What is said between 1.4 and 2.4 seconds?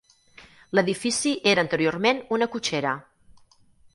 era anteriorment